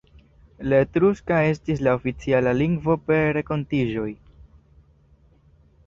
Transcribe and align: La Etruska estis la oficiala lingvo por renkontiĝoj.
La 0.71 0.79
Etruska 0.85 1.37
estis 1.51 1.83
la 1.89 1.93
oficiala 1.99 2.55
lingvo 2.63 2.99
por 3.11 3.25
renkontiĝoj. 3.41 4.11